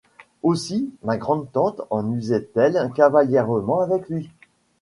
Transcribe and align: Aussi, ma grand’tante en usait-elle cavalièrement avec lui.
Aussi, 0.41 0.89
ma 1.03 1.15
grand’tante 1.17 1.83
en 1.91 2.11
usait-elle 2.13 2.89
cavalièrement 2.95 3.81
avec 3.81 4.09
lui. 4.09 4.31